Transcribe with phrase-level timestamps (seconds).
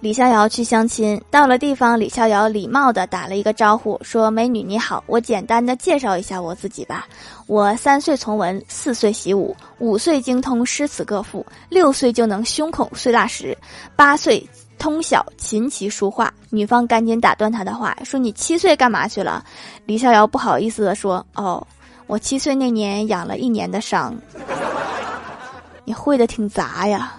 [0.00, 7.08] 李逍遥去相亲，到了地方，李逍遥礼貌的打了一个招呼，说：“美女你好，我简单的介绍一下我自己吧。
[7.46, 13.56] 我三岁从文，四岁习武，五岁精通诗词歌赋，六岁就能胸口碎大石，
[13.96, 14.46] 八岁
[14.78, 19.42] 通晓琴棋书画。”女方赶紧打断他的话，说：“你七岁干嘛去了？”
[19.86, 21.66] 李逍遥不好意思的说：“哦，
[22.06, 24.14] 我七岁那年养了一年的伤。”
[25.84, 27.14] 你会的挺杂呀。